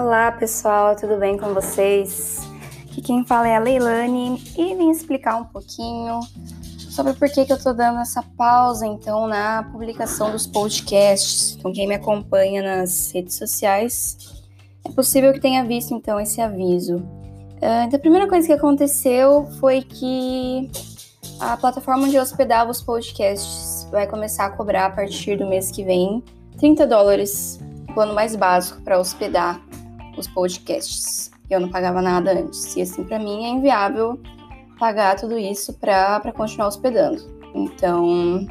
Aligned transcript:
Olá 0.00 0.30
pessoal, 0.30 0.94
tudo 0.94 1.16
bem 1.16 1.36
com 1.36 1.52
vocês? 1.52 2.38
Aqui 2.84 3.02
quem 3.02 3.24
fala 3.24 3.48
é 3.48 3.56
a 3.56 3.58
Leilane 3.58 4.40
e 4.56 4.72
vim 4.76 4.90
explicar 4.90 5.34
um 5.34 5.44
pouquinho 5.44 6.20
sobre 6.88 7.14
por 7.14 7.28
que, 7.28 7.44
que 7.44 7.52
eu 7.52 7.60
tô 7.60 7.72
dando 7.72 7.98
essa 7.98 8.22
pausa 8.36 8.86
então 8.86 9.26
na 9.26 9.64
publicação 9.64 10.30
dos 10.30 10.46
podcasts. 10.46 11.56
Então 11.56 11.72
quem 11.72 11.88
me 11.88 11.96
acompanha 11.96 12.62
nas 12.62 13.10
redes 13.10 13.34
sociais 13.34 14.44
é 14.84 14.90
possível 14.92 15.32
que 15.32 15.40
tenha 15.40 15.64
visto 15.64 15.92
então 15.92 16.20
esse 16.20 16.40
aviso. 16.40 16.98
Uh, 16.98 17.82
então, 17.84 17.96
a 17.96 18.00
primeira 18.00 18.28
coisa 18.28 18.46
que 18.46 18.52
aconteceu 18.52 19.48
foi 19.58 19.82
que 19.82 20.70
a 21.40 21.56
plataforma 21.56 22.04
onde 22.04 22.14
eu 22.14 22.22
hospedava 22.22 22.70
os 22.70 22.80
podcasts 22.80 23.88
vai 23.90 24.06
começar 24.06 24.46
a 24.46 24.50
cobrar 24.50 24.86
a 24.86 24.90
partir 24.90 25.36
do 25.36 25.46
mês 25.48 25.72
que 25.72 25.82
vem 25.82 26.22
30 26.56 26.86
dólares, 26.86 27.58
plano 27.92 28.14
mais 28.14 28.36
básico 28.36 28.80
para 28.82 28.96
hospedar 28.96 29.67
os 30.18 30.26
podcasts. 30.26 31.30
Eu 31.48 31.60
não 31.60 31.68
pagava 31.68 32.02
nada 32.02 32.32
antes. 32.32 32.76
E 32.76 32.82
assim, 32.82 33.04
para 33.04 33.18
mim 33.18 33.44
é 33.44 33.48
inviável 33.48 34.20
pagar 34.78 35.16
tudo 35.16 35.38
isso 35.38 35.72
para 35.74 36.32
continuar 36.34 36.68
hospedando. 36.68 37.22
Então, 37.54 38.46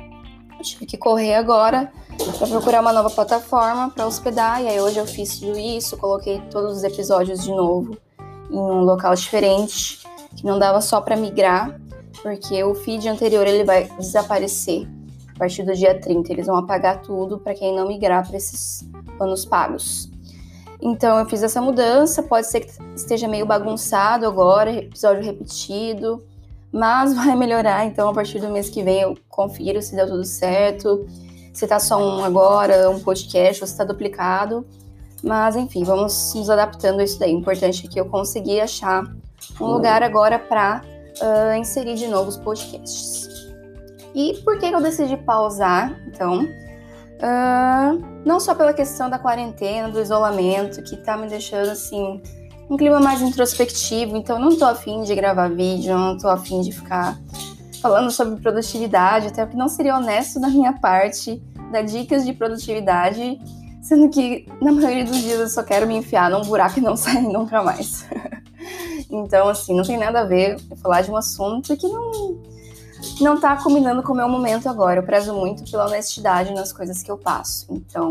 tive 0.62 0.86
que 0.86 0.98
correr 0.98 1.36
agora 1.36 1.92
para 2.38 2.48
procurar 2.48 2.82
uma 2.82 2.92
nova 2.92 3.10
plataforma 3.10 3.90
para 3.90 4.06
hospedar. 4.06 4.62
E 4.62 4.68
aí 4.68 4.80
hoje 4.80 4.98
eu 4.98 5.06
fiz 5.06 5.40
tudo 5.40 5.58
isso, 5.58 5.98
coloquei 5.98 6.42
todos 6.52 6.78
os 6.78 6.84
episódios 6.84 7.44
de 7.44 7.52
novo 7.52 7.98
em 8.50 8.58
um 8.58 8.82
local 8.82 9.14
diferente, 9.14 10.00
que 10.36 10.46
não 10.46 10.58
dava 10.58 10.82
só 10.82 11.02
para 11.02 11.16
migrar, 11.16 11.80
porque 12.22 12.64
o 12.64 12.74
feed 12.74 13.08
anterior 13.08 13.46
ele 13.46 13.64
vai 13.64 13.90
desaparecer 13.98 14.88
a 15.36 15.40
partir 15.40 15.64
do 15.64 15.74
dia 15.74 16.00
30. 16.00 16.32
Eles 16.32 16.48
vão 16.48 16.58
apagar 16.58 17.02
tudo 17.02 17.38
para 17.38 17.54
quem 17.54 17.76
não 17.76 17.88
migrar 17.88 18.26
para 18.28 18.38
esses 18.38 18.88
planos 19.18 19.46
pagos. 19.46 20.10
Então 20.82 21.18
eu 21.18 21.26
fiz 21.26 21.42
essa 21.42 21.62
mudança, 21.62 22.22
pode 22.22 22.48
ser 22.48 22.62
que 22.62 22.72
esteja 22.96 23.28
meio 23.28 23.46
bagunçado 23.46 24.28
agora, 24.28 24.72
episódio 24.72 25.24
repetido, 25.24 26.24
mas 26.72 27.14
vai 27.16 27.36
melhorar. 27.36 27.86
Então 27.86 28.10
a 28.10 28.14
partir 28.14 28.40
do 28.40 28.50
mês 28.50 28.70
que 28.70 28.84
vem 28.84 29.02
eu 29.02 29.18
confiro 29.28 29.82
se 29.82 29.96
deu 29.96 30.08
tudo 30.08 30.24
certo, 30.24 31.06
se 31.54 31.66
tá 31.68 31.80
só 31.80 31.98
um 31.98 32.24
agora, 32.24 32.90
um 32.90 33.00
podcast, 33.00 33.64
ou 33.64 33.68
se 33.68 33.76
tá 33.76 33.84
duplicado. 33.84 34.66
Mas 35.24 35.56
enfim, 35.56 35.84
vamos 35.84 36.34
nos 36.36 36.50
adaptando 36.50 37.00
a 37.00 37.04
isso 37.04 37.20
daí. 37.20 37.34
O 37.34 37.40
importante 37.40 37.86
é 37.86 37.90
que 37.90 38.00
eu 38.00 38.06
consegui 38.06 38.62
achar 38.62 39.04
um 39.60 39.66
lugar 39.66 40.04
agora 40.04 40.38
para 40.38 40.84
uh, 41.22 41.58
inserir 41.58 41.96
de 41.96 42.08
novo 42.08 42.30
os 42.30 42.38
podcasts. 42.38 43.28
E 44.14 44.36
por 44.44 44.60
que 44.60 44.68
eu 44.68 44.82
decidi 44.82 45.18
pausar, 45.18 46.00
então? 46.08 46.48
Uh, 47.18 48.04
não 48.24 48.40
só 48.40 48.54
pela 48.54 48.74
questão 48.74 49.10
da 49.10 49.18
quarentena, 49.18 49.90
do 49.90 50.00
isolamento, 50.00 50.84
que 50.84 50.98
tá 50.98 51.18
me 51.18 51.28
deixando 51.28 51.72
assim, 51.72 52.22
um 52.70 52.78
clima 52.78 53.00
mais 53.00 53.22
introspectivo, 53.22 54.16
então 54.16 54.38
não 54.38 54.56
tô 54.56 54.66
afim 54.66 55.02
de 55.02 55.16
gravar 55.16 55.50
vídeo, 55.50 55.98
não 55.98 56.18
tô 56.18 56.28
afim 56.28 56.62
de 56.62 56.72
ficar 56.72 57.18
falando 57.82 58.12
sobre 58.12 58.40
produtividade, 58.42 59.28
até 59.28 59.46
porque 59.46 59.58
não 59.58 59.70
seria 59.70 59.96
honesto 59.96 60.40
da 60.40 60.50
minha 60.50 60.74
parte 60.74 61.42
dar 61.72 61.82
dicas 61.82 62.26
de 62.26 62.34
produtividade, 62.34 63.40
sendo 63.82 64.10
que 64.10 64.46
na 64.62 64.72
maioria 64.72 65.06
dos 65.06 65.18
dias 65.18 65.40
eu 65.40 65.48
só 65.48 65.64
quero 65.64 65.88
me 65.88 65.96
enfiar 65.96 66.30
num 66.30 66.42
buraco 66.42 66.80
e 66.80 66.82
não 66.82 66.96
sair 66.98 67.22
nunca 67.22 67.64
mais. 67.64 68.06
então, 69.10 69.50
assim, 69.50 69.76
não 69.76 69.84
tem 69.84 69.98
nada 69.98 70.22
a 70.22 70.26
ver 70.26 70.58
falar 70.82 71.02
de 71.02 71.12
um 71.12 71.16
assunto 71.16 71.76
que 71.76 71.88
não 71.88 72.38
não 73.20 73.40
tá 73.40 73.56
combinando 73.58 74.04
com 74.04 74.14
o 74.14 74.16
meu 74.16 74.30
momento 74.30 74.70
agora. 74.70 75.00
Eu 75.00 75.04
prezo 75.04 75.34
muito 75.34 75.70
pela 75.70 75.86
honestidade 75.88 76.54
nas 76.54 76.72
coisas 76.72 77.02
que 77.02 77.12
eu 77.12 77.18
passo. 77.18 77.66
Então, 77.70 78.10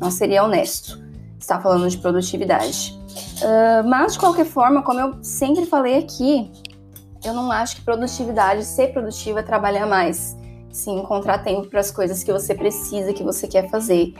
não 0.00 0.10
seria 0.10 0.44
honesto 0.44 1.02
estar 1.38 1.60
falando 1.60 1.88
de 1.88 1.98
produtividade. 1.98 2.98
Uh, 3.42 3.86
mas, 3.88 4.14
de 4.14 4.18
qualquer 4.18 4.46
forma, 4.46 4.82
como 4.82 5.00
eu 5.00 5.14
sempre 5.22 5.66
falei 5.66 5.98
aqui, 5.98 6.50
eu 7.24 7.32
não 7.32 7.50
acho 7.50 7.76
que 7.76 7.82
produtividade, 7.82 8.64
ser 8.64 8.92
produtiva, 8.92 9.40
é 9.40 9.42
trabalhar 9.42 9.86
mais. 9.86 10.36
Sim, 10.70 11.00
encontrar 11.00 11.38
tempo 11.38 11.68
para 11.68 11.80
as 11.80 11.90
coisas 11.90 12.22
que 12.22 12.32
você 12.32 12.54
precisa, 12.54 13.12
que 13.12 13.22
você 13.22 13.46
quer 13.46 13.70
fazer. 13.70 14.14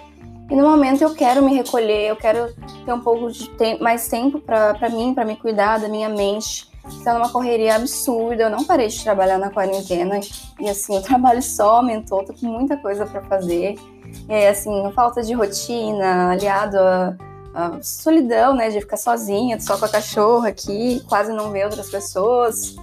E 0.50 0.54
no 0.54 0.62
momento 0.62 1.02
eu 1.02 1.14
quero 1.14 1.42
me 1.42 1.54
recolher, 1.54 2.08
eu 2.08 2.16
quero 2.16 2.54
ter 2.84 2.92
um 2.92 3.00
pouco 3.00 3.30
de 3.32 3.48
te 3.56 3.82
mais 3.82 4.08
tempo 4.08 4.40
para 4.40 4.88
mim, 4.90 5.14
para 5.14 5.24
me 5.24 5.36
cuidar 5.36 5.78
da 5.78 5.88
minha 5.88 6.08
mente 6.08 6.73
Está 6.88 7.14
numa 7.14 7.30
correria 7.30 7.76
absurda. 7.76 8.44
Eu 8.44 8.50
não 8.50 8.64
parei 8.64 8.88
de 8.88 9.02
trabalhar 9.02 9.38
na 9.38 9.50
quarentena. 9.50 10.20
E 10.60 10.68
assim, 10.68 10.96
o 10.96 11.02
trabalho 11.02 11.42
só 11.42 11.76
aumentou. 11.76 12.24
Tô 12.24 12.34
com 12.34 12.46
muita 12.46 12.76
coisa 12.76 13.06
para 13.06 13.22
fazer. 13.22 13.76
E 14.28 14.46
assim, 14.46 14.70
falta 14.94 15.22
de 15.22 15.32
rotina, 15.32 16.32
aliado 16.32 16.78
a, 16.78 17.16
a, 17.54 17.82
solidão, 17.82 18.54
né? 18.54 18.70
De 18.70 18.80
ficar 18.80 18.96
sozinha, 18.96 19.58
só 19.60 19.76
com 19.78 19.84
a 19.84 19.88
cachorra 19.88 20.48
aqui, 20.48 21.02
quase 21.08 21.32
não 21.32 21.50
ver 21.50 21.64
outras 21.64 21.90
pessoas. 21.90 22.76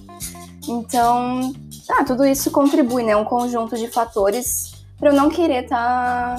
Então, 0.68 1.52
ah, 1.88 2.04
tudo 2.04 2.24
isso 2.24 2.50
contribui, 2.50 3.02
né? 3.02 3.16
Um 3.16 3.24
conjunto 3.24 3.76
de 3.76 3.88
fatores 3.88 4.84
para 4.98 5.10
eu 5.10 5.14
não 5.14 5.28
querer 5.28 5.64
estar. 5.64 6.36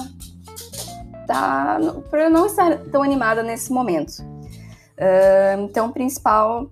Tá, 1.26 1.78
tá, 1.78 1.94
para 2.10 2.24
eu 2.24 2.30
não 2.30 2.46
estar 2.46 2.78
tão 2.90 3.02
animada 3.02 3.42
nesse 3.42 3.72
momento. 3.72 4.22
Uh, 4.96 5.62
então, 5.64 5.88
o 5.88 5.92
principal 5.92 6.70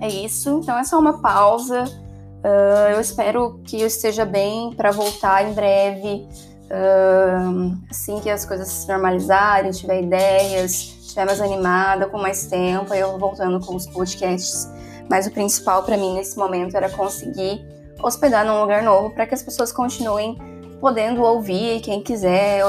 é 0.00 0.08
isso. 0.08 0.60
Então 0.62 0.78
é 0.78 0.84
só 0.84 0.98
uma 0.98 1.20
pausa. 1.20 1.84
Uh, 1.84 2.92
eu 2.94 3.00
espero 3.00 3.60
que 3.64 3.80
eu 3.80 3.86
esteja 3.86 4.24
bem 4.24 4.72
para 4.72 4.90
voltar 4.90 5.48
em 5.48 5.52
breve. 5.52 6.26
Uh, 6.70 7.76
assim 7.90 8.20
que 8.20 8.30
as 8.30 8.44
coisas 8.44 8.68
se 8.68 8.88
normalizarem, 8.88 9.70
tiver 9.72 10.02
ideias, 10.02 10.72
estiver 11.00 11.26
mais 11.26 11.40
animada, 11.40 12.06
com 12.06 12.18
mais 12.18 12.46
tempo, 12.46 12.94
eu 12.94 13.18
voltando 13.18 13.64
com 13.64 13.74
os 13.74 13.86
podcasts. 13.86 14.68
Mas 15.10 15.26
o 15.26 15.30
principal 15.30 15.82
para 15.82 15.96
mim 15.96 16.14
nesse 16.14 16.38
momento 16.38 16.76
era 16.76 16.88
conseguir 16.88 17.60
hospedar 18.02 18.46
num 18.46 18.60
lugar 18.60 18.82
novo 18.82 19.10
para 19.10 19.26
que 19.26 19.34
as 19.34 19.42
pessoas 19.42 19.72
continuem 19.72 20.38
podendo 20.80 21.22
ouvir, 21.22 21.80
quem 21.80 22.00
quiser, 22.02 22.62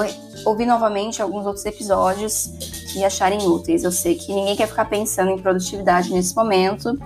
ouvir 0.46 0.66
novamente 0.66 1.22
alguns 1.22 1.46
outros 1.46 1.66
episódios 1.66 2.48
que 2.92 3.06
acharem 3.06 3.40
úteis. 3.48 3.84
Eu 3.84 3.92
sei 3.92 4.16
que 4.16 4.34
ninguém 4.34 4.56
quer 4.56 4.68
ficar 4.68 4.86
pensando 4.86 5.32
em 5.32 5.38
produtividade 5.38 6.12
nesse 6.12 6.36
momento, 6.36 6.98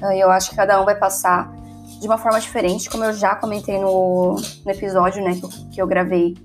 eu 0.00 0.30
acho 0.30 0.50
que 0.50 0.56
cada 0.56 0.80
um 0.80 0.84
vai 0.84 0.94
passar 0.94 1.52
de 2.00 2.06
uma 2.06 2.18
forma 2.18 2.40
diferente, 2.40 2.88
como 2.88 3.04
eu 3.04 3.12
já 3.12 3.34
comentei 3.34 3.78
no, 3.78 4.36
no 4.64 4.70
episódio 4.70 5.22
né, 5.22 5.34
que 5.34 5.44
eu, 5.44 5.50
que 5.72 5.82
eu 5.82 5.86
gravei 5.86 6.36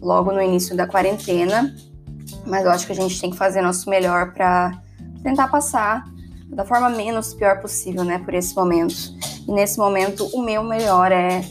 logo 0.00 0.32
no 0.32 0.40
início 0.40 0.76
da 0.76 0.86
quarentena. 0.86 1.74
Mas 2.46 2.64
eu 2.64 2.70
acho 2.70 2.86
que 2.86 2.92
a 2.92 2.96
gente 2.96 3.20
tem 3.20 3.30
que 3.30 3.36
fazer 3.36 3.60
nosso 3.60 3.88
melhor 3.88 4.32
para 4.32 4.80
tentar 5.22 5.48
passar 5.48 6.04
da 6.48 6.64
forma 6.64 6.88
menos 6.88 7.34
pior 7.34 7.60
possível, 7.60 8.04
né, 8.04 8.18
por 8.18 8.32
esse 8.32 8.54
momento. 8.54 8.94
E 9.46 9.52
nesse 9.52 9.78
momento, 9.78 10.26
o 10.32 10.42
meu 10.42 10.62
melhor 10.62 11.12
é 11.12 11.44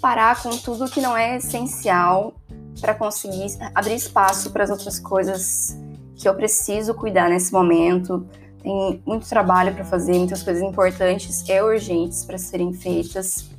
parar 0.00 0.42
com 0.42 0.50
tudo 0.56 0.90
que 0.90 1.00
não 1.00 1.16
é 1.16 1.36
essencial 1.36 2.34
para 2.80 2.94
conseguir 2.94 3.46
abrir 3.74 3.94
espaço 3.94 4.50
para 4.50 4.64
as 4.64 4.70
outras 4.70 4.98
coisas 4.98 5.76
que 6.16 6.28
eu 6.28 6.34
preciso 6.34 6.94
cuidar 6.94 7.28
nesse 7.28 7.52
momento, 7.52 8.26
tem 8.62 9.02
muito 9.04 9.28
trabalho 9.28 9.74
para 9.74 9.84
fazer, 9.84 10.14
muitas 10.14 10.42
coisas 10.42 10.62
importantes 10.62 11.44
e 11.48 11.60
urgentes 11.60 12.24
para 12.24 12.38
serem 12.38 12.72
feitas. 12.72 13.50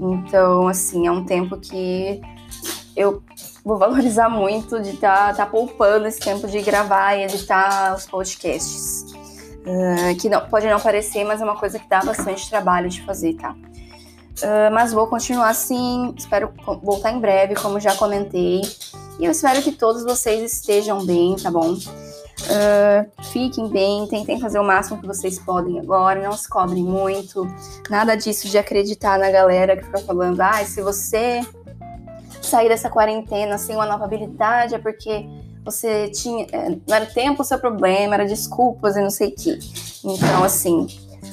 Então, 0.00 0.68
assim, 0.68 1.06
é 1.06 1.10
um 1.10 1.24
tempo 1.24 1.56
que 1.56 2.20
eu 2.96 3.22
vou 3.64 3.76
valorizar 3.78 4.28
muito 4.28 4.80
de 4.80 4.90
estar 4.90 5.28
tá, 5.28 5.44
tá 5.44 5.46
poupando 5.46 6.06
esse 6.06 6.20
tempo 6.20 6.46
de 6.46 6.60
gravar 6.62 7.16
e 7.16 7.24
editar 7.24 7.94
os 7.94 8.06
podcasts. 8.06 9.12
Uh, 9.66 10.14
que 10.20 10.28
não, 10.28 10.42
pode 10.42 10.66
não 10.66 10.78
parecer, 10.78 11.24
mas 11.24 11.40
é 11.40 11.44
uma 11.44 11.56
coisa 11.56 11.78
que 11.78 11.88
dá 11.88 12.00
bastante 12.00 12.50
trabalho 12.50 12.90
de 12.90 13.02
fazer, 13.02 13.34
tá? 13.34 13.52
Uh, 13.52 14.72
mas 14.72 14.92
vou 14.92 15.06
continuar 15.06 15.48
assim, 15.48 16.12
espero 16.18 16.52
voltar 16.82 17.12
em 17.12 17.18
breve, 17.18 17.54
como 17.54 17.80
já 17.80 17.94
comentei. 17.94 18.60
E 19.18 19.24
eu 19.24 19.30
espero 19.30 19.62
que 19.62 19.72
todos 19.72 20.04
vocês 20.04 20.52
estejam 20.52 21.06
bem, 21.06 21.36
tá 21.36 21.50
bom? 21.50 21.78
Uh, 22.44 23.24
fiquem 23.24 23.68
bem, 23.68 24.06
tentem 24.06 24.38
fazer 24.38 24.58
o 24.58 24.64
máximo 24.64 25.00
que 25.00 25.06
vocês 25.06 25.38
podem 25.38 25.78
agora, 25.78 26.22
não 26.22 26.36
se 26.36 26.48
cobrem 26.48 26.84
muito. 26.84 27.46
Nada 27.88 28.16
disso 28.16 28.48
de 28.48 28.58
acreditar 28.58 29.18
na 29.18 29.30
galera 29.30 29.76
que 29.76 29.84
fica 29.84 29.98
falando, 30.00 30.40
ah, 30.40 30.64
se 30.64 30.82
você 30.82 31.40
sair 32.42 32.68
dessa 32.68 32.90
quarentena 32.90 33.56
sem 33.56 33.74
uma 33.74 33.86
nova 33.86 34.04
habilidade 34.04 34.74
é 34.74 34.78
porque 34.78 35.26
você 35.64 36.08
tinha. 36.08 36.46
É, 36.52 36.68
não 36.68 36.94
era 36.94 37.06
tempo 37.06 37.42
o 37.42 37.44
seu 37.44 37.58
problema, 37.58 38.14
era 38.14 38.26
desculpas 38.26 38.96
e 38.96 39.00
não 39.00 39.10
sei 39.10 39.28
o 39.28 39.34
que. 39.34 39.58
Então, 40.04 40.44
assim, 40.44 40.86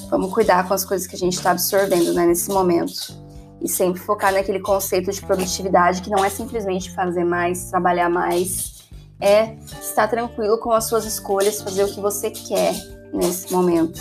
vamos 0.09 0.33
cuidar 0.33 0.67
com 0.67 0.73
as 0.73 0.85
coisas 0.85 1.05
que 1.05 1.15
a 1.15 1.19
gente 1.19 1.33
está 1.33 1.51
absorvendo 1.51 2.13
né, 2.13 2.25
nesse 2.25 2.49
momento. 2.49 3.19
E 3.61 3.67
sempre 3.67 4.01
focar 4.01 4.33
naquele 4.33 4.59
conceito 4.59 5.11
de 5.11 5.21
produtividade 5.21 6.01
que 6.01 6.09
não 6.09 6.23
é 6.23 6.29
simplesmente 6.29 6.89
fazer 6.91 7.23
mais, 7.23 7.69
trabalhar 7.69 8.09
mais, 8.09 8.81
é 9.19 9.55
estar 9.91 10.07
tranquilo 10.07 10.57
com 10.57 10.71
as 10.71 10.85
suas 10.85 11.05
escolhas, 11.05 11.61
fazer 11.61 11.83
o 11.83 11.87
que 11.87 11.99
você 11.99 12.31
quer 12.31 12.73
nesse 13.13 13.51
momento. 13.51 13.99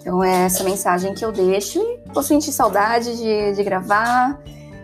Então 0.00 0.24
é 0.24 0.46
essa 0.46 0.64
mensagem 0.64 1.14
que 1.14 1.24
eu 1.24 1.30
deixo 1.30 1.78
e 1.78 2.00
vou 2.12 2.22
sentir 2.22 2.52
saudade 2.52 3.16
de, 3.16 3.52
de 3.54 3.62
gravar. 3.62 4.40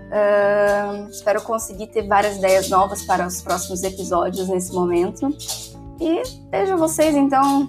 Uh, 0.07 1.09
espero 1.11 1.41
conseguir 1.43 1.89
ter 1.89 2.07
várias 2.07 2.37
ideias 2.37 2.69
novas 2.69 3.03
para 3.03 3.27
os 3.27 3.41
próximos 3.41 3.83
episódios 3.83 4.49
nesse 4.49 4.73
momento. 4.73 5.29
E 6.01 6.23
vejo 6.51 6.77
vocês 6.77 7.17
então 7.17 7.69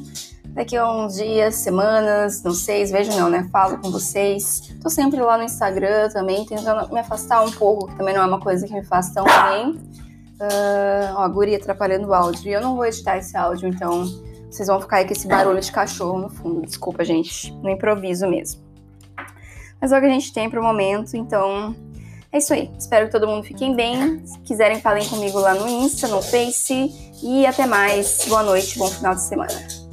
daqui 0.49 0.75
a 0.75 0.89
uns 0.89 1.15
dias, 1.15 1.55
semanas, 1.55 2.43
não 2.43 2.53
sei, 2.53 2.83
vejo 2.85 3.11
não, 3.11 3.29
né? 3.29 3.47
Falo 3.51 3.77
com 3.77 3.91
vocês. 3.91 4.75
Tô 4.81 4.89
sempre 4.89 5.21
lá 5.21 5.37
no 5.37 5.43
Instagram 5.43 6.09
também, 6.09 6.45
tentando 6.45 6.91
me 6.91 6.99
afastar 6.99 7.43
um 7.43 7.51
pouco, 7.51 7.87
que 7.87 7.95
também 7.95 8.13
não 8.13 8.23
é 8.23 8.25
uma 8.25 8.39
coisa 8.39 8.67
que 8.67 8.73
me 8.73 8.83
faz 8.83 9.11
tão 9.11 9.23
bem. 9.23 9.79
Uh, 10.39 11.15
ó, 11.15 11.23
a 11.23 11.27
guria 11.27 11.57
atrapalhando 11.57 12.07
o 12.07 12.13
áudio. 12.13 12.49
E 12.49 12.53
eu 12.53 12.61
não 12.61 12.75
vou 12.75 12.85
editar 12.85 13.17
esse 13.17 13.35
áudio, 13.35 13.67
então 13.67 14.05
vocês 14.49 14.67
vão 14.67 14.79
ficar 14.79 14.97
aí 14.97 15.05
com 15.05 15.13
esse 15.13 15.27
barulho 15.27 15.59
de 15.59 15.71
cachorro 15.71 16.19
no 16.19 16.29
fundo. 16.29 16.61
Desculpa, 16.61 17.03
gente, 17.03 17.51
no 17.55 17.69
improviso 17.69 18.27
mesmo. 18.27 18.61
Mas 19.79 19.91
é 19.91 19.97
o 19.97 19.99
que 20.01 20.07
a 20.07 20.11
gente 20.11 20.33
tem 20.33 20.49
pro 20.49 20.63
momento, 20.63 21.15
então 21.15 21.75
é 22.31 22.39
isso 22.39 22.53
aí. 22.53 22.69
Espero 22.77 23.07
que 23.07 23.11
todo 23.11 23.27
mundo 23.27 23.43
fiquem 23.43 23.75
bem. 23.75 24.25
Se 24.25 24.39
quiserem, 24.39 24.81
falem 24.81 25.07
comigo 25.07 25.39
lá 25.39 25.53
no 25.53 25.67
Insta, 25.67 26.07
no 26.07 26.21
Face. 26.21 26.91
E 27.23 27.45
até 27.45 27.65
mais. 27.65 28.25
Boa 28.27 28.43
noite, 28.43 28.77
bom 28.77 28.87
final 28.87 29.15
de 29.15 29.21
semana. 29.21 29.86